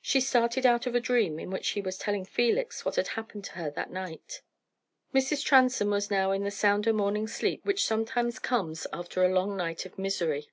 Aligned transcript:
She 0.00 0.20
started 0.20 0.64
out 0.64 0.86
of 0.86 0.94
a 0.94 1.00
dream 1.00 1.40
in 1.40 1.50
which 1.50 1.64
she 1.64 1.80
was 1.80 1.98
telling 1.98 2.24
Felix 2.24 2.84
what 2.84 2.94
had 2.94 3.08
happened 3.18 3.42
to 3.46 3.54
her 3.54 3.68
that 3.72 3.90
night. 3.90 4.42
Mrs. 5.12 5.44
Transome 5.44 5.90
was 5.90 6.08
now 6.08 6.30
in 6.30 6.44
the 6.44 6.52
sounder 6.52 6.92
morning 6.92 7.26
sleep 7.26 7.64
which 7.64 7.84
sometimes 7.84 8.38
comes 8.38 8.86
after 8.92 9.24
a 9.24 9.32
long 9.34 9.56
night 9.56 9.84
of 9.84 9.98
misery. 9.98 10.52